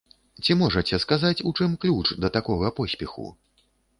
Ці 0.45 0.55
можаце 0.61 0.97
сказаць, 1.03 1.43
у 1.51 1.51
чым 1.57 1.77
ключ 1.85 2.07
да 2.25 2.33
такога 2.37 2.73
поспеху? 2.83 3.29